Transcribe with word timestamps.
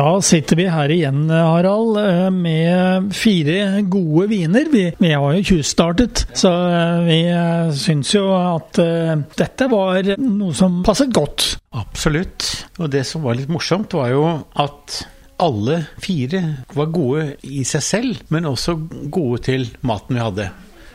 Da 0.00 0.14
sitter 0.24 0.56
vi 0.56 0.64
her 0.72 0.88
igjen, 0.88 1.26
Harald, 1.28 1.98
eh, 2.00 2.30
med 2.32 3.10
fire 3.12 3.82
gode 3.84 4.30
viner. 4.30 4.68
Vi, 4.72 4.84
vi 4.96 5.10
har 5.12 5.34
jo 5.36 5.42
tjuvstartet, 5.44 6.22
så 6.32 6.52
eh, 6.70 7.00
vi 7.04 7.18
eh, 7.28 7.72
syns 7.76 8.14
jo 8.14 8.22
at 8.32 8.80
dette 9.36 9.66
var 9.68 10.08
noe 10.16 10.54
som 10.56 10.78
passet 10.86 11.12
godt. 11.12 11.50
Absolutt. 11.76 12.46
Og 12.80 12.88
det 12.94 13.02
som 13.10 13.26
var 13.26 13.36
litt 13.36 13.52
morsomt, 13.52 13.92
var 13.92 14.08
jo 14.14 14.24
at 14.64 15.02
alle 15.44 15.82
fire 16.00 16.40
var 16.72 16.88
gode 16.96 17.26
i 17.44 17.66
seg 17.68 17.84
selv, 17.84 18.22
men 18.32 18.48
også 18.48 18.78
gode 19.12 19.42
til 19.50 19.68
maten 19.84 20.16
vi 20.16 20.24
hadde. 20.24 20.46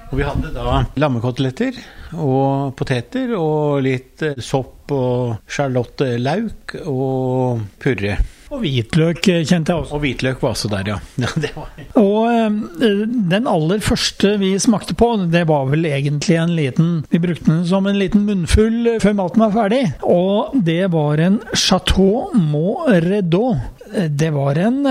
Og 0.09 0.17
vi 0.17 0.25
hadde 0.25 0.49
da 0.55 0.79
lammekoteletter 0.97 1.77
og 2.15 2.73
poteter 2.79 3.37
og 3.37 3.85
litt 3.85 4.25
sopp 4.41 4.95
og 4.97 5.45
sjarlottelauk 5.45 6.79
og 6.87 7.61
purre. 7.85 8.17
Og 8.55 8.63
hvitløk 8.63 9.27
eh, 9.31 9.43
kjente 9.43 9.73
jeg 9.73 9.83
også. 9.83 9.97
Og 9.97 10.03
hvitløk 10.03 10.41
var 10.43 10.53
også 10.55 10.71
der, 10.71 10.91
ja. 10.93 10.97
ja 11.43 11.65
og 11.99 12.29
øh, 12.31 13.01
den 13.31 13.49
aller 13.51 13.83
første 13.83 14.35
vi 14.41 14.53
smakte 14.61 14.95
på, 14.97 15.11
det 15.31 15.45
var 15.49 15.67
vel 15.71 15.87
egentlig 15.89 16.37
en 16.39 16.55
liten 16.55 16.91
Vi 17.11 17.21
brukte 17.23 17.49
den 17.51 17.65
som 17.67 17.87
en 17.87 17.99
liten 17.99 18.25
munnfull 18.27 18.95
før 19.03 19.17
maten 19.17 19.45
var 19.45 19.55
ferdig. 19.55 19.83
Og 20.03 20.55
det 20.65 20.91
var 20.93 21.21
en 21.23 21.39
Chateau 21.55 22.31
Moredot. 22.35 23.71
Det 24.09 24.31
var 24.33 24.57
en, 24.59 24.81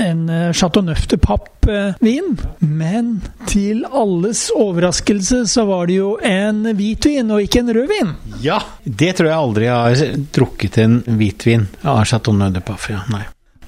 en 0.00 0.24
Chateau 0.52 0.82
Neuf 0.84 1.06
de 1.08 1.18
Pape-vin, 1.64 2.34
men 2.58 3.20
til 3.48 3.84
alles 3.88 4.50
overraskelse 4.52 5.44
så 5.48 5.64
var 5.64 5.86
det 5.88 5.96
jo 5.96 6.10
en 6.20 6.64
hvitvin 6.76 7.30
og 7.32 7.44
ikke 7.46 7.62
en 7.62 7.70
rødvin. 7.76 8.10
Ja, 8.44 8.58
det 8.84 9.14
tror 9.16 9.30
jeg 9.30 9.38
aldri 9.38 9.68
jeg 9.70 9.78
har 9.78 10.18
drukket 10.36 10.76
en 10.82 10.98
hvitvin 11.06 11.64
av 11.80 12.02
Chateau 12.08 12.36
Neuf 12.36 12.52
de 12.52 12.62
Pape. 12.64 12.92
Ja, 12.92 13.00
nei. 13.12 13.22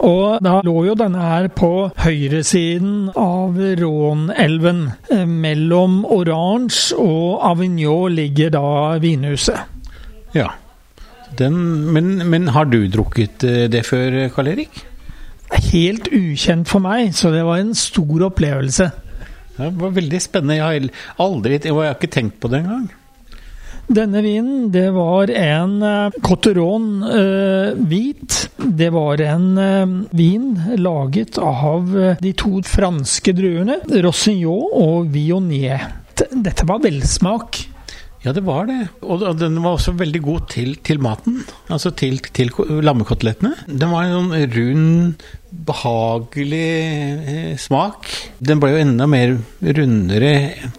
Og 0.05 0.42
da 0.44 0.58
lå 0.61 0.74
jo 0.91 0.97
denne 0.98 1.22
her 1.24 1.48
på 1.56 1.70
høyresiden 2.02 3.14
av 3.17 3.56
Rånelven. 3.80 4.83
Mellom 5.30 6.02
Orange 6.05 6.98
og 7.00 7.41
Avignon 7.48 8.12
ligger 8.12 8.52
da 8.58 8.67
vinhuset. 9.00 9.72
Ja. 10.36 10.50
Den, 11.36 11.56
men, 11.97 12.28
men, 12.28 12.52
har 12.52 12.69
du 12.69 12.83
drukket 12.92 13.44
eh, 13.44 13.64
det 13.72 13.83
før, 13.89 14.27
Karl 14.33 14.52
Erik? 14.52 14.84
Helt 15.70 16.08
ukjent 16.11 16.69
for 16.69 16.83
meg, 16.83 17.14
så 17.14 17.30
det 17.34 17.44
var 17.47 17.62
en 17.62 17.75
stor 17.78 18.28
opplevelse. 18.30 18.91
Det 19.56 19.72
var 19.80 19.97
veldig 19.97 20.20
spennende. 20.20 20.58
Jeg 20.58 20.64
har 20.66 21.27
aldri 21.27 21.58
Jeg 21.62 21.75
har 21.75 21.94
ikke 21.94 22.12
tenkt 22.12 22.41
på 22.41 22.50
det 22.52 22.64
engang. 22.64 22.89
Denne 23.86 24.19
vinen, 24.24 24.72
det 24.74 24.89
var 24.97 25.30
en 25.30 25.77
uh, 25.78 26.17
Cotteron 26.20 27.05
uh, 27.06 27.79
hvit. 27.86 28.48
Det 28.58 28.90
var 28.90 29.23
en 29.23 29.46
uh, 29.55 29.95
vin 30.11 30.48
laget 30.74 31.39
av 31.39 31.95
de 32.18 32.33
to 32.35 32.58
franske 32.67 33.33
druene, 33.36 33.79
Rossignon 34.02 34.74
og 34.74 35.14
Viognier. 35.14 35.86
Dette 36.18 36.67
var 36.67 36.83
velsmak. 36.83 37.62
Ja, 38.25 38.33
det 38.35 38.43
var 38.47 38.67
det. 38.67 38.79
Og 39.07 39.23
den 39.39 39.59
var 39.63 39.77
også 39.77 39.95
veldig 39.99 40.23
god 40.25 40.47
til, 40.51 40.75
til 40.87 40.99
maten. 41.03 41.43
Altså 41.71 41.93
til, 41.95 42.19
til 42.35 42.51
lammekotelettene. 42.83 43.53
Den 43.69 43.93
var 43.93 44.07
en 44.07 44.17
sånn 44.17 44.55
rund, 44.57 45.27
behagelig 45.67 46.67
eh, 47.33 47.53
smak. 47.61 48.09
Den 48.43 48.63
ble 48.63 48.75
jo 48.75 48.83
enda 48.83 49.07
mer 49.11 49.37
rundere 49.63 50.33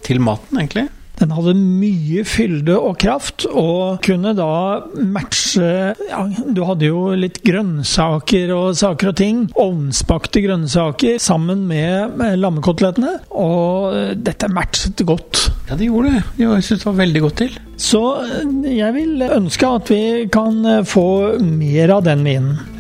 til 0.06 0.22
maten, 0.24 0.60
egentlig. 0.60 0.88
Den 1.18 1.34
hadde 1.34 1.56
mye 1.58 2.24
fylde 2.28 2.76
og 2.78 3.00
kraft, 3.02 3.48
og 3.50 4.04
kunne 4.06 4.36
da 4.38 4.50
matche 5.02 5.96
ja, 6.10 6.20
Du 6.54 6.62
hadde 6.68 6.92
jo 6.92 7.16
litt 7.18 7.42
grønnsaker 7.46 8.54
og 8.54 8.78
saker 8.78 9.12
og 9.12 9.18
ting. 9.18 9.42
Ovnsbakte 9.58 10.44
grønnsaker 10.46 11.18
sammen 11.22 11.66
med 11.70 12.22
lammekotelettene. 12.38 13.18
Og 13.34 14.16
dette 14.22 14.52
matchet 14.54 15.02
godt. 15.08 15.48
Ja, 15.68 15.76
det 15.76 15.90
gjorde 15.90 16.14
det. 16.18 16.24
Jeg 16.40 16.64
syns 16.64 16.86
det 16.86 16.92
var 16.92 17.02
veldig 17.02 17.26
godt 17.26 17.42
til. 17.42 17.60
Så 17.78 18.04
jeg 18.64 18.94
vil 18.96 19.28
ønske 19.28 19.76
at 19.80 19.92
vi 19.94 20.04
kan 20.34 20.62
få 20.88 21.08
mer 21.42 21.98
av 21.98 22.06
den 22.06 22.26
vinen. 22.28 22.77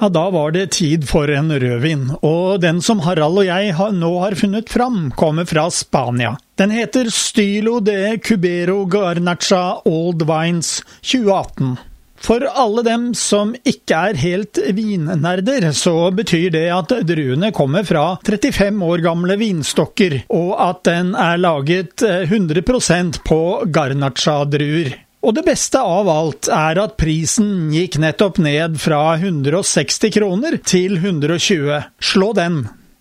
Ja, 0.00 0.08
Da 0.08 0.30
var 0.30 0.50
det 0.52 0.66
tid 0.76 1.08
for 1.08 1.30
en 1.32 1.48
rødvin, 1.48 2.10
og 2.20 2.60
den 2.60 2.82
som 2.84 3.00
Harald 3.00 3.38
og 3.40 3.46
jeg 3.46 3.72
nå 3.96 4.10
har 4.20 4.36
funnet 4.36 4.68
fram, 4.68 5.10
kommer 5.16 5.48
fra 5.48 5.70
Spania. 5.72 6.34
Den 6.60 6.70
heter 6.70 7.08
Stylo 7.10 7.80
de 7.80 8.18
Cubero 8.18 8.84
Garnacha 8.84 9.80
Old 9.88 10.22
Wines 10.28 10.82
2018. 11.00 11.78
For 12.20 12.44
alle 12.44 12.82
dem 12.82 13.08
som 13.14 13.54
ikke 13.64 13.96
er 14.10 14.20
helt 14.20 14.60
vinnerder, 14.76 15.70
så 15.72 16.10
betyr 16.16 16.50
det 16.52 16.66
at 16.72 16.92
druene 17.06 17.52
kommer 17.56 17.84
fra 17.88 18.18
35 18.24 18.84
år 18.84 19.04
gamle 19.04 19.36
vinstokker, 19.40 20.22
og 20.28 20.52
at 20.60 20.84
den 20.88 21.14
er 21.14 21.40
laget 21.40 22.04
100% 22.04 23.20
på 23.24 23.42
Garnacha-druer. 23.72 25.05
Og 25.26 25.34
det 25.34 25.42
beste 25.42 25.80
av 25.82 26.06
alt 26.06 26.46
er 26.54 26.78
at 26.78 26.94
prisen 27.00 27.72
gikk 27.74 27.96
nettopp 27.98 28.38
ned 28.38 28.76
fra 28.78 29.16
160 29.18 30.12
kroner 30.14 30.54
til 30.62 31.00
120. 31.00 31.80
Slå 31.98 32.28
den! 32.38 32.60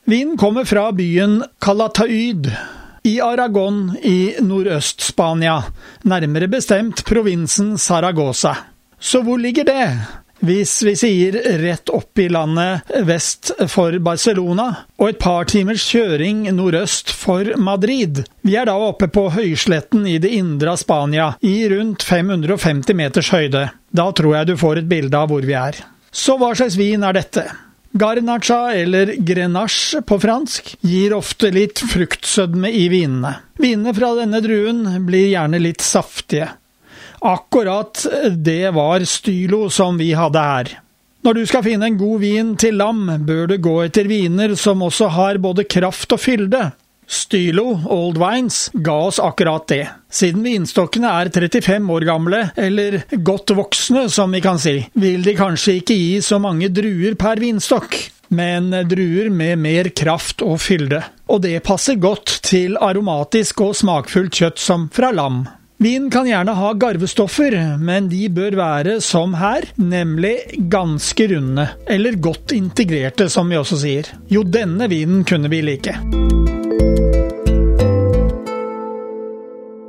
Vinen 0.09 0.33
kommer 0.37 0.65
fra 0.65 0.87
byen 0.93 1.43
Calatayud 1.61 2.49
i 3.05 3.19
Aragon 3.21 3.91
i 4.01 4.33
Nordøst-Spania, 4.41 5.59
nærmere 6.09 6.49
bestemt 6.49 7.03
provinsen 7.05 7.75
Saragosa. 7.77 8.55
Så 8.97 9.21
hvor 9.21 9.37
ligger 9.37 9.69
det? 9.69 9.85
Hvis 10.45 10.83
vi 10.85 10.91
sier 10.99 11.35
rett 11.57 11.89
opp 11.89 12.19
i 12.21 12.27
landet 12.29 12.91
vest 13.07 13.49
for 13.71 13.95
Barcelona, 14.03 14.67
og 14.99 15.09
et 15.09 15.19
par 15.21 15.47
timers 15.49 15.81
kjøring 15.89 16.43
nordøst 16.53 17.09
for 17.15 17.55
Madrid. 17.57 18.21
Vi 18.45 18.53
er 18.59 18.69
da 18.69 18.75
oppe 18.77 19.07
på 19.09 19.23
høysletten 19.33 20.05
i 20.05 20.19
det 20.21 20.29
indre 20.37 20.75
av 20.75 20.81
Spania, 20.81 21.31
i 21.41 21.55
rundt 21.71 22.05
550 22.05 22.97
meters 22.99 23.31
høyde. 23.33 23.63
Da 23.89 24.09
tror 24.13 24.35
jeg 24.37 24.51
du 24.51 24.57
får 24.61 24.83
et 24.83 24.91
bilde 24.91 25.17
av 25.17 25.31
hvor 25.33 25.45
vi 25.47 25.55
er. 25.57 25.79
Så 26.13 26.37
hva 26.37 26.51
slags 26.53 26.77
vin 26.77 27.03
er 27.07 27.17
dette? 27.17 27.47
Garnacha, 27.95 28.75
eller 28.75 29.15
grenache 29.23 30.01
på 30.05 30.19
fransk, 30.19 30.75
gir 30.83 31.15
ofte 31.15 31.49
litt 31.55 31.79
fruktsødme 31.79 32.69
i 32.69 32.85
vinene. 32.91 33.37
Vinene 33.57 33.95
fra 33.95 34.11
denne 34.19 34.43
druen 34.43 34.83
blir 35.07 35.29
gjerne 35.31 35.63
litt 35.63 35.81
saftige. 35.81 36.51
Akkurat 37.21 38.05
det 38.35 38.73
var 38.75 39.05
stylo 39.09 39.69
som 39.69 39.99
vi 40.01 40.13
hadde 40.17 40.41
her. 40.41 40.73
Når 41.25 41.33
du 41.33 41.45
skal 41.49 41.63
finne 41.65 41.87
en 41.89 41.97
god 41.97 42.19
vin 42.21 42.49
til 42.61 42.75
lam, 42.77 43.07
bør 43.25 43.47
du 43.49 43.55
gå 43.57 43.79
etter 43.87 44.05
viner 44.05 44.53
som 44.59 44.83
også 44.85 45.07
har 45.15 45.39
både 45.41 45.65
kraft 45.65 46.13
og 46.13 46.21
fylde. 46.21 46.67
Stylo 47.07 47.79
Old 47.89 48.17
Wines 48.17 48.69
ga 48.73 48.93
oss 49.07 49.19
akkurat 49.19 49.67
det. 49.69 49.87
Siden 50.09 50.43
vinstokkene 50.45 51.09
er 51.09 51.29
35 51.33 51.91
år 51.93 52.05
gamle, 52.05 52.41
eller 52.57 52.99
godt 53.25 53.55
voksne 53.57 54.07
som 54.13 54.33
vi 54.33 54.41
kan 54.45 54.61
si, 54.61 54.79
vil 54.93 55.25
de 55.25 55.35
kanskje 55.37 55.79
ikke 55.81 55.97
gi 55.97 56.21
så 56.25 56.37
mange 56.41 56.69
druer 56.73 57.17
per 57.17 57.41
vinstokk, 57.41 57.97
men 58.33 58.69
druer 58.89 59.29
med 59.33 59.61
mer 59.61 59.91
kraft 59.97 60.45
og 60.45 60.57
fylde. 60.61 61.03
Og 61.29 61.41
det 61.45 61.57
passer 61.65 61.97
godt 62.01 62.39
til 62.45 62.77
aromatisk 62.77 63.65
og 63.65 63.77
smakfullt 63.77 64.41
kjøtt 64.41 64.61
som 64.61 64.89
fra 64.93 65.13
lam. 65.13 65.45
Vin 65.85 66.07
kan 66.09 66.25
gjerne 66.25 66.53
ha 66.57 66.69
garvestoffer, 66.81 67.53
men 67.77 68.07
de 68.09 68.23
bør 68.33 68.55
være 68.57 68.95
som 69.05 69.35
her, 69.37 69.67
nemlig 69.77 70.33
ganske 70.73 71.27
runde, 71.29 71.67
eller 71.85 72.17
godt 72.17 72.55
integrerte, 72.57 73.29
som 73.29 73.53
vi 73.53 73.59
også 73.59 73.77
sier. 73.83 74.09
Jo, 74.33 74.41
denne 74.41 74.89
vinen 74.89 75.21
kunne 75.29 75.51
vi 75.53 75.61
like. 75.61 75.93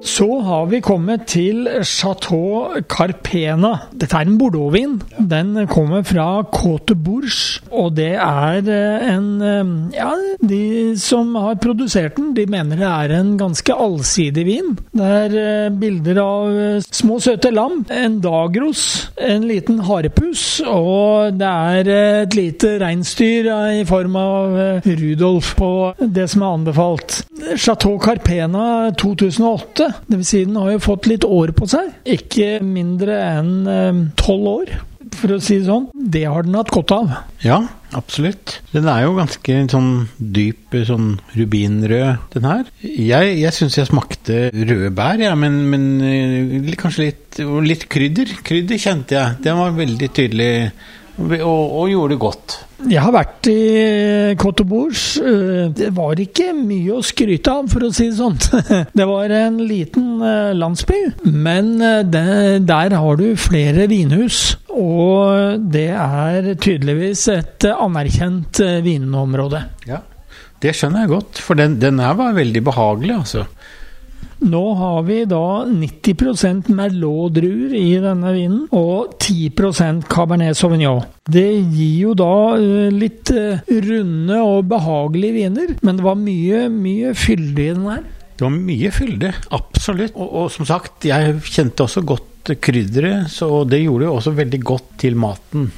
Så 0.04 0.26
har 0.44 0.66
vi 0.69 0.81
kommet 0.84 1.25
til 1.31 1.66
Chateau 1.84 2.76
Carpena. 2.88 3.72
Dette 3.96 4.19
er 4.19 4.28
en 4.28 4.37
bordeauxvin. 4.38 4.98
Den 5.16 5.54
kommer 5.70 6.04
fra 6.06 6.43
Côte 6.52 6.94
Bourge, 6.94 7.62
og 7.72 7.94
det 7.96 8.12
er 8.20 8.60
eh, 8.60 9.06
en 9.14 9.28
eh, 9.40 9.72
Ja, 9.96 10.12
de 10.40 10.94
som 11.00 11.34
har 11.40 11.56
produsert 11.62 12.19
den, 12.19 12.34
de 12.37 12.44
mener 12.50 12.76
det 12.76 12.88
er 12.88 13.14
en 13.16 13.34
ganske 13.40 13.72
allsidig 13.72 14.44
vin. 14.46 14.75
Det 14.93 15.10
er 15.22 15.37
eh, 15.40 15.72
bilder 15.72 16.20
av 16.22 16.84
små, 16.84 17.19
søte 17.22 17.50
lam, 17.54 17.84
en 17.90 18.20
dagros, 18.20 19.10
en 19.16 19.49
liten 19.49 19.81
harepus, 19.88 20.60
og 20.66 21.40
det 21.40 21.52
er 21.72 21.92
et 21.96 22.37
lite 22.37 22.76
reinsdyr 22.82 23.49
i 23.81 23.84
form 23.88 24.20
av 24.20 24.60
Rudolf 24.87 25.54
på 25.58 25.72
det 26.00 26.28
som 26.32 26.44
er 26.44 26.60
anbefalt. 26.60 27.20
Chateau 27.56 27.99
Carpena 28.02 28.92
2008, 28.99 29.86
dvs. 30.09 30.29
Si 30.29 30.44
den 30.44 30.59
har 30.61 30.75
jo 30.75 30.83
fått 30.85 31.09
litt 31.11 31.27
år 31.27 31.55
på 31.56 31.69
seg. 31.71 31.93
Ikke 32.17 32.56
mindre 32.65 33.19
enn 33.38 34.12
tolv 34.19 34.53
år, 34.53 34.77
for 35.17 35.37
å 35.37 35.41
si 35.43 35.59
det 35.61 35.69
sånn. 35.69 35.88
Det 35.94 36.25
har 36.29 36.47
den 36.47 36.56
hatt 36.59 36.73
godt 36.75 36.93
av. 36.97 37.12
Ja, 37.44 37.61
absolutt. 37.97 38.59
Den 38.73 38.88
er 38.91 39.05
jo 39.05 39.15
ganske 39.17 39.59
sånn 39.73 39.91
dyp, 40.19 40.77
sånn 40.88 41.15
rubinrød, 41.37 42.27
den 42.35 42.49
her. 42.49 42.67
Jeg, 42.83 43.37
jeg 43.41 43.56
syns 43.56 43.79
jeg 43.79 43.91
smakte 43.91 44.49
røde 44.53 44.93
bær, 44.97 45.21
ja, 45.23 45.33
men, 45.38 45.62
men 45.73 45.88
eh, 46.05 46.77
kanskje 46.81 47.09
litt, 47.09 47.41
litt 47.67 47.88
krydder. 47.93 48.37
Krydder 48.47 48.83
kjente 48.83 49.19
jeg. 49.19 49.41
Den 49.47 49.61
var 49.62 49.77
veldig 49.79 50.12
tydelig 50.17 50.53
og, 51.16 51.62
og 51.80 51.90
gjorde 51.90 52.14
det 52.14 52.20
godt. 52.20 52.54
Jeg 52.86 53.00
har 53.00 53.12
vært 53.14 53.48
i 53.48 53.60
Cote. 54.38 54.66
Eh, 54.66 55.68
det 55.74 55.88
var 55.96 56.20
ikke 56.20 56.50
mye 56.56 56.98
å 56.98 57.04
skryte 57.04 57.54
av, 57.54 57.70
for 57.72 57.86
å 57.86 57.92
si 57.94 58.10
det 58.10 58.18
sånn. 58.18 58.36
Det 58.98 59.06
var 59.08 59.32
en 59.32 59.56
liten 59.64 60.20
eh, 60.20 60.52
landsby, 60.56 61.00
men 61.32 61.76
det, 62.10 62.26
der 62.68 62.96
har 63.00 63.20
du 63.20 63.30
flere 63.40 63.86
vinhus. 63.90 64.58
Og 64.76 65.62
det 65.72 65.88
er 65.96 66.52
tydeligvis 66.60 67.24
et 67.32 67.64
anerkjent 67.72 68.60
vinområde. 68.84 69.62
Ja, 69.88 70.02
det 70.60 70.74
skjønner 70.76 71.06
jeg 71.06 71.14
godt, 71.14 71.40
for 71.40 71.58
den, 71.58 71.78
den 71.80 72.00
her 72.02 72.16
var 72.18 72.36
veldig 72.36 72.62
behagelig, 72.66 73.16
altså. 73.22 73.46
Nå 74.44 74.62
har 74.77 75.03
vi 75.06 75.23
da 75.29 75.65
90 75.65 76.69
Merlot-druer 76.77 77.73
i 77.79 77.97
denne 78.03 78.33
vinen, 78.35 78.67
og 78.77 79.17
10% 79.17 80.05
Cabernet 80.12 80.59
Sauvignon. 80.59 81.06
Det 81.25 81.47
gir 81.73 81.94
jo 82.03 82.12
da 82.19 82.35
eh, 82.59 82.93
litt 82.93 83.33
eh, 83.33 83.65
runde 83.87 84.43
og 84.44 84.69
behagelige 84.71 85.38
viner, 85.38 85.75
men 85.81 85.99
det 85.99 86.05
var 86.05 86.21
mye, 86.21 86.67
mye 86.73 87.17
fyldig 87.17 87.67
i 87.71 87.75
den 87.79 87.88
her. 87.88 88.05
Det 88.37 88.44
var 88.44 88.53
mye 88.53 88.93
fylde, 88.93 89.33
absolutt. 89.56 90.12
Og, 90.15 90.29
og, 90.29 90.49
som 90.53 90.69
sagt, 90.69 91.09
jeg 91.09 91.38
kjente 91.49 91.87
også 91.87 92.05
godt 92.05 92.53
krydderet, 92.61 93.31
så 93.33 93.65
det 93.67 93.81
gjorde 93.87 94.11
jo 94.11 94.17
også 94.19 94.35
veldig 94.37 94.61
godt 94.62 94.91
til 95.00 95.17
maten. 95.19 95.71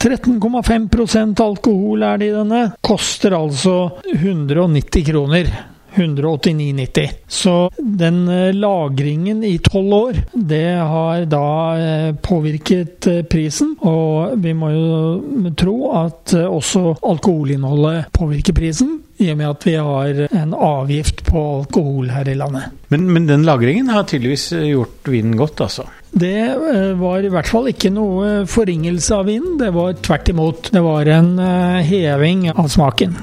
13,5% 0.00 1.42
alkohol 1.44 2.06
er 2.08 2.20
det 2.22 2.30
i 2.30 2.32
denne. 2.38 2.62
Koster 2.80 3.36
altså 3.36 3.74
190 4.14 5.04
kroner. 5.10 5.50
189,90. 5.94 7.08
Så 7.28 7.70
den 7.78 8.28
eh, 8.28 8.54
lagringen 8.54 9.44
i 9.44 9.58
tolv 9.58 9.94
år, 9.94 10.16
det 10.32 10.76
har 10.76 11.24
da 11.30 11.78
eh, 11.78 12.14
påvirket 12.14 13.06
eh, 13.06 13.22
prisen. 13.22 13.76
Og 13.80 14.36
vi 14.42 14.54
må 14.54 14.70
jo 14.74 15.52
tro 15.58 15.76
at 16.04 16.34
også 16.40 16.96
alkoholinnholdet 17.02 18.10
påvirker 18.16 18.56
prisen. 18.56 18.98
I 19.20 19.32
og 19.34 19.36
med 19.36 19.50
at 19.50 19.64
vi 19.68 19.74
har 19.76 20.20
en 20.32 20.54
avgift 20.56 21.26
på 21.26 21.40
alkohol 21.58 22.08
her 22.08 22.28
i 22.30 22.38
landet. 22.40 22.70
Men, 22.88 23.10
men 23.12 23.28
den 23.28 23.44
lagringen 23.44 23.90
har 23.92 24.06
tydeligvis 24.08 24.48
gjort 24.56 25.10
vinen 25.12 25.36
godt, 25.36 25.60
altså? 25.66 25.84
Det 26.10 26.56
var 26.98 27.22
i 27.22 27.30
hvert 27.30 27.50
fall 27.50 27.68
ikke 27.70 27.92
noe 27.94 28.46
forringelse 28.50 29.20
av 29.20 29.28
vinen. 29.28 29.58
Det 29.60 29.70
var 29.76 30.00
tvert 30.00 30.32
imot. 30.32 30.72
Det 30.72 30.82
var 30.82 31.12
en 31.20 31.36
heving 31.84 32.48
av 32.54 32.72
smaken. 32.72 33.14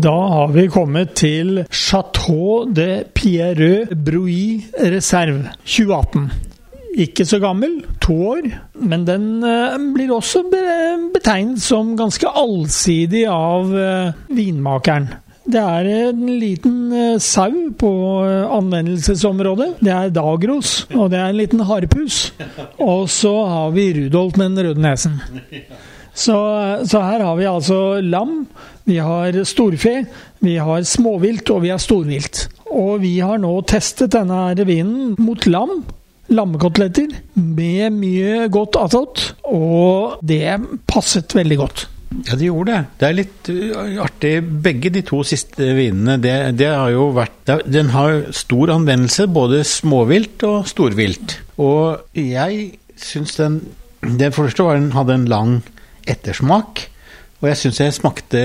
Da 0.00 0.12
har 0.32 0.52
vi 0.54 0.62
kommet 0.72 1.10
til 1.18 1.64
Chateau 1.68 2.62
de 2.72 3.02
Pierreux 3.12 3.90
Brouilly 3.92 4.62
Reserve 4.80 5.50
2018. 5.66 6.30
Ikke 7.04 7.26
så 7.28 7.40
gammel, 7.42 7.74
to 8.00 8.16
år, 8.30 8.48
men 8.80 9.04
den 9.04 9.26
eh, 9.44 9.76
blir 9.92 10.14
også 10.14 10.44
betegnet 11.12 11.60
som 11.60 11.92
ganske 11.98 12.32
allsidig 12.32 13.26
av 13.28 13.74
eh, 13.76 14.16
vinmakeren. 14.32 15.10
Det 15.50 15.60
er 15.60 15.90
en 16.06 16.24
liten 16.38 16.80
eh, 16.96 17.20
sau 17.20 17.68
på 17.76 17.92
anvendelsesområdet. 18.56 19.74
Det 19.84 19.94
er 19.98 20.16
Dagros, 20.16 20.86
og 20.94 21.12
det 21.12 21.20
er 21.20 21.28
en 21.28 21.40
liten 21.42 21.66
harepus. 21.68 22.30
Og 22.78 23.08
så 23.12 23.36
har 23.52 23.76
vi 23.76 23.90
Rudolf 24.00 24.40
med 24.40 24.54
den 24.54 24.70
røde 24.70 24.88
nesen. 24.88 25.20
Så, 26.20 26.36
så, 26.84 27.00
her 27.00 27.24
har 27.24 27.36
vi 27.38 27.48
altså 27.48 28.00
lam, 28.04 28.42
vi 28.88 28.98
har 29.00 29.38
storfe, 29.48 30.02
vi 30.44 30.56
har 30.60 30.84
småvilt 30.88 31.48
og 31.54 31.62
vi 31.64 31.72
har 31.72 31.80
storvilt. 31.80 32.48
Og 32.70 33.00
vi 33.02 33.16
har 33.24 33.40
nå 33.40 33.54
testet 33.68 34.12
denne 34.14 34.44
her 34.50 34.66
vinen 34.68 35.14
mot 35.20 35.48
lam. 35.48 35.80
Lammekoteletter 36.30 37.08
med 37.34 37.96
mye 37.96 38.44
godt 38.54 38.76
attåt, 38.78 39.24
og 39.50 40.20
det 40.22 40.60
passet 40.86 41.34
veldig 41.34 41.58
godt. 41.58 41.88
Ja, 42.10 42.36
det 42.36 42.46
gjorde 42.46 42.74
det. 42.74 42.82
Det 43.00 43.06
er 43.08 43.16
litt 43.16 43.50
uh, 43.50 43.98
artig. 44.04 44.32
Begge 44.62 44.90
de 44.94 45.02
to 45.06 45.22
siste 45.26 45.72
vinene, 45.78 46.18
det, 46.22 46.34
det 46.58 46.70
har 46.70 46.90
jo 46.90 47.10
vært 47.14 47.52
Den 47.70 47.92
har 47.94 48.30
stor 48.34 48.74
anvendelse, 48.74 49.28
både 49.30 49.62
småvilt 49.66 50.42
og 50.46 50.66
storvilt. 50.70 51.38
Og 51.62 52.18
jeg 52.18 52.78
syns 53.00 53.36
den 53.38 53.60
Det 54.20 54.32
første 54.34 54.64
var 54.64 54.78
den 54.78 54.92
hadde 54.94 55.18
en 55.18 55.28
lang 55.30 55.60
ettersmak. 56.08 56.86
Og 57.40 57.50
jeg 57.50 57.60
syns 57.60 57.80
jeg 57.80 57.96
smakte 57.96 58.44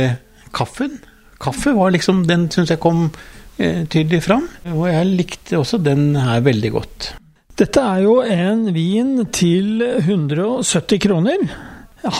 kaffen. 0.56 1.00
Kaffe 1.42 1.76
var 1.76 1.92
liksom 1.92 2.24
Den 2.28 2.48
syns 2.54 2.72
jeg 2.72 2.82
kom 2.84 3.10
eh, 3.58 3.84
tydelig 3.92 4.24
fram. 4.26 4.48
Og 4.74 4.88
jeg 4.90 5.12
likte 5.12 5.60
også 5.60 5.82
den 5.84 6.14
her 6.16 6.44
veldig 6.46 6.72
godt. 6.78 7.14
Dette 7.56 7.80
er 7.80 8.04
jo 8.04 8.18
en 8.22 8.68
vin 8.76 9.28
til 9.36 9.80
170 9.84 11.00
kroner. 11.06 11.46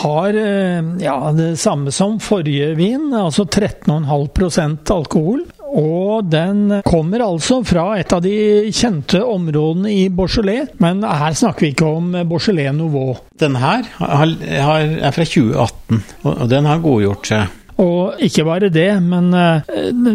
Har 0.02 0.36
eh, 0.36 0.92
ja, 1.02 1.16
det 1.36 1.52
samme 1.60 1.92
som 1.94 2.18
forrige 2.20 2.72
vin, 2.78 3.10
altså 3.14 3.44
13,5% 3.44 4.92
alkohol. 4.96 5.44
Og 5.76 6.24
den 6.32 6.78
kommer 6.86 7.24
altså 7.26 7.60
fra 7.66 7.90
et 8.00 8.12
av 8.16 8.22
de 8.24 8.36
kjente 8.72 9.20
områdene 9.20 9.92
i 9.92 10.06
Beaujolais, 10.08 10.72
men 10.80 11.04
her 11.04 11.36
snakker 11.36 11.66
vi 11.66 11.72
ikke 11.74 11.90
om 11.98 12.16
Beaujolais 12.30 12.72
Nouveau. 12.76 13.18
Den 13.36 13.58
her 13.60 13.84
er 14.00 15.12
fra 15.12 15.28
2018, 15.28 16.02
og 16.32 16.48
den 16.52 16.70
har 16.70 16.84
godgjort 16.84 17.32
seg. 17.32 17.62
Og 17.82 18.22
ikke 18.24 18.44
bare 18.46 18.70
det, 18.72 18.88
men 19.04 19.32
uh, 19.36 19.60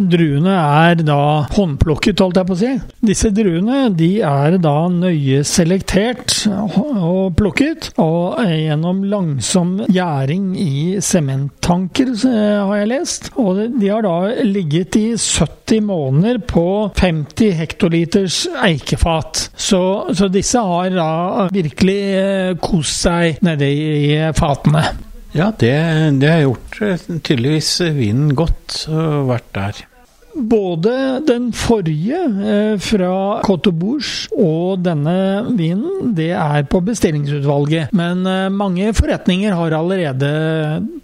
druene 0.10 0.54
er 0.58 1.02
da 1.06 1.46
håndplukket, 1.54 2.22
holdt 2.24 2.40
jeg 2.40 2.50
på 2.50 2.56
å 2.56 2.60
si. 2.62 2.72
Disse 3.06 3.30
druene 3.36 3.84
de 3.98 4.10
er 4.26 4.58
da 4.62 4.76
nøye 4.92 5.44
selektert 5.48 6.40
og 6.50 7.36
plukket, 7.38 7.92
og 8.02 8.42
gjennom 8.50 9.04
langsom 9.12 9.76
gjæring 9.92 10.56
i 10.58 10.98
sementtanker, 11.06 12.16
har 12.26 12.74
jeg 12.82 12.92
lest. 12.92 13.32
Og 13.42 13.62
de 13.78 13.92
har 13.92 14.06
da 14.06 14.18
ligget 14.46 14.98
i 14.98 15.06
70 15.18 15.86
måneder 15.86 16.42
på 16.50 16.66
50 16.98 17.54
hektoliters 17.62 18.42
eikefat. 18.66 19.46
Så, 19.54 19.84
så 20.18 20.32
disse 20.34 20.66
har 20.66 20.90
da 20.98 21.48
virkelig 21.54 22.02
uh, 22.18 22.58
kost 22.62 23.06
seg 23.06 23.42
nede 23.46 23.70
i 23.70 24.20
fatene. 24.38 25.11
Ja, 25.32 25.48
det, 25.56 25.76
det 26.20 26.28
har 26.28 26.44
gjort 26.44 26.82
eh, 26.84 27.08
tydeligvis 27.24 27.78
vinen 27.96 28.34
godt 28.36 28.84
å 28.92 29.24
vært 29.30 29.48
der. 29.56 29.86
Både 30.32 30.94
den 31.28 31.50
forrige 31.56 32.20
eh, 32.52 32.76
fra 32.84 33.40
Cote 33.44 33.72
Bourge 33.76 34.32
og 34.36 34.84
denne 34.84 35.16
vinen, 35.58 36.14
det 36.16 36.32
er 36.36 36.68
på 36.72 36.82
bestillingsutvalget. 36.84 37.92
Men 37.96 38.26
eh, 38.28 38.48
mange 38.52 38.92
forretninger 38.96 39.56
har 39.56 39.76
allerede 39.76 40.32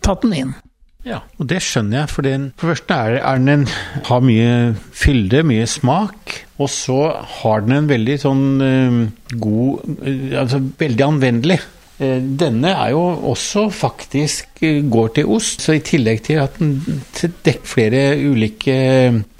tatt 0.03 0.23
den 0.27 0.37
inn. 0.41 0.55
Ja, 1.07 1.21
og 1.39 1.47
det 1.47 1.61
skjønner 1.63 2.01
jeg. 2.01 2.11
For, 2.11 2.27
den, 2.27 2.49
for 2.59 2.67
det 2.67 2.77
første 2.77 2.99
er, 2.99 3.17
er 3.21 3.39
den 3.39 3.53
en, 3.53 3.65
har 4.09 4.23
mye 4.27 4.51
fylde, 4.91 5.43
mye 5.47 5.67
smak. 5.71 6.35
Og 6.59 6.67
så 6.73 6.99
har 7.39 7.63
den 7.63 7.77
en 7.77 7.87
veldig 7.87 8.15
sånn 8.19 8.45
uh, 8.59 9.01
god 9.39 9.91
Altså 10.41 10.59
veldig 10.81 11.05
anvendelig. 11.05 11.59
Eh, 11.97 12.19
denne 12.21 12.75
er 12.77 12.91
jo 12.93 13.01
også 13.31 13.63
faktisk 13.73 14.59
eh, 14.61 14.83
går 14.85 15.07
til 15.15 15.31
ost, 15.33 15.63
så 15.65 15.73
i 15.73 15.81
tillegg 15.81 16.21
til 16.27 16.41
at 16.43 16.59
den 16.59 16.75
dekker 17.17 17.65
flere 17.65 18.01
ulike 18.21 18.75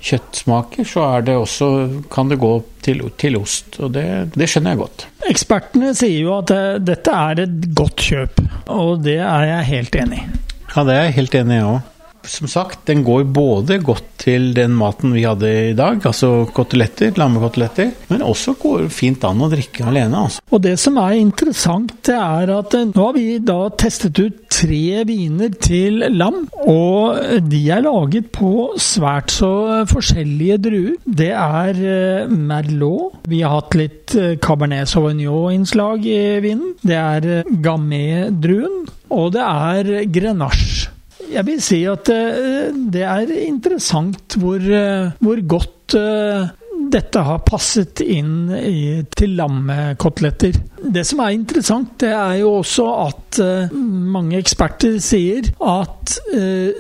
kjøttsmaker, 0.01 0.87
så 0.89 1.03
er 1.11 1.27
det 1.27 1.35
også, 1.37 1.67
kan 2.13 2.31
det 2.33 2.39
gå 2.41 2.53
til, 2.81 3.03
til 3.21 3.37
ost. 3.37 3.77
Og 3.77 3.93
det, 3.93 4.07
det, 4.33 4.49
skjønner 4.49 4.73
jeg 4.73 4.81
godt. 4.81 5.05
Ekspertene 5.29 5.93
sier 5.97 6.23
jo 6.23 6.33
at 6.39 6.55
eh, 6.55 6.79
dette 6.81 7.13
er 7.13 7.43
et 7.45 7.69
godt 7.77 8.07
kjøp, 8.09 8.41
og 8.73 9.05
det 9.05 9.19
er 9.21 9.51
jeg 9.51 9.69
helt 9.75 10.01
enig 10.01 10.23
i. 10.23 10.27
Ja, 10.73 10.83
det 10.83 10.97
er 10.97 11.07
jeg 11.07 11.17
helt 11.21 11.39
enig 11.43 11.61
i 11.61 11.67
òg. 11.67 11.93
Som 12.31 12.49
sagt, 12.51 12.85
den 12.89 13.03
går 13.07 13.25
både 13.33 13.79
godt 13.83 14.05
til 14.21 14.51
den 14.55 14.73
maten 14.77 15.13
vi 15.15 15.25
hadde 15.27 15.49
i 15.71 15.75
dag, 15.77 16.01
altså 16.05 16.47
koteletter, 16.55 17.13
lammekoteletter, 17.17 17.93
men 18.11 18.25
også 18.25 18.55
går 18.59 18.87
fint 18.93 19.23
an 19.27 19.43
å 19.43 19.49
drikke 19.51 19.85
alene. 19.87 20.25
altså. 20.27 20.43
Og 20.51 20.63
det 20.65 20.75
som 20.81 20.97
er 21.01 21.17
interessant, 21.19 21.93
det 22.07 22.17
er 22.17 22.51
at 22.57 22.75
eh, 22.77 22.87
nå 22.89 23.05
har 23.07 23.15
vi 23.15 23.25
da 23.43 23.59
testet 23.77 24.19
ut 24.19 24.43
tre 24.51 25.03
viner 25.07 25.53
til 25.61 26.03
lam, 26.15 26.45
og 26.67 27.43
de 27.47 27.61
er 27.73 27.85
laget 27.85 28.31
på 28.35 28.71
svært 28.81 29.33
så 29.35 29.51
forskjellige 29.89 30.59
druer. 30.67 30.97
Det 31.05 31.31
er 31.31 31.81
eh, 31.93 32.33
Merlot. 32.33 33.21
Vi 33.29 33.43
har 33.43 33.59
hatt 33.59 33.77
litt 33.79 34.17
eh, 34.17 34.35
Cabernet 34.43 34.89
Sauvignon-innslag 34.91 36.05
i 36.09 36.21
vinen. 36.43 36.75
Det 36.81 36.97
er 36.97 37.47
Gamay-druen, 37.63 38.85
og 39.13 39.33
det 39.37 39.47
er 39.47 40.11
Grenache. 40.11 40.96
Jeg 41.27 41.43
vil 41.47 41.59
si 41.63 41.81
at 41.89 42.09
eh, 42.13 42.69
det 42.93 43.03
er 43.03 43.33
interessant 43.43 44.37
hvor, 44.39 44.61
eh, 44.61 45.11
hvor 45.23 45.41
godt 45.49 45.95
eh, 45.99 46.47
dette 46.87 47.23
har 47.25 47.41
passet 47.43 47.99
inn 48.05 48.51
i, 48.55 49.03
til 49.11 49.33
lammekoteletter. 49.35 50.55
Det 50.87 51.03
som 51.07 51.23
er 51.25 51.33
interessant, 51.35 51.97
det 51.99 52.13
er 52.15 52.37
jo 52.39 52.53
også 52.61 52.85
at 53.01 53.39
mange 53.75 54.37
eksperter 54.39 54.95
sier 55.03 55.49
at 55.57 56.13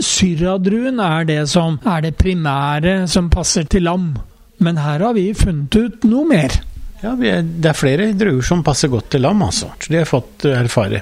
syradruen 0.05 1.01
er 1.03 1.27
det 1.27 1.41
som 1.51 1.79
er 1.81 2.05
det 2.05 2.13
primære 2.21 3.01
som 3.11 3.27
passer 3.33 3.67
til 3.67 3.83
lam. 3.89 4.13
Men 4.63 4.79
her 4.79 5.03
har 5.09 5.17
vi 5.17 5.31
funnet 5.35 5.75
ut 5.75 6.07
noe 6.07 6.29
mer. 6.29 6.55
Ja, 7.01 7.17
er, 7.17 7.43
Det 7.43 7.73
er 7.73 7.77
flere 7.77 8.11
druer 8.17 8.45
som 8.45 8.63
passer 8.63 8.93
godt 8.93 9.11
til 9.17 9.25
lam, 9.25 9.43
altså. 9.43 9.73
Så 9.75 9.91
det 9.91 9.99
har 9.99 10.05
jeg 10.05 10.13
fått 10.13 10.47
erfare. 10.53 11.01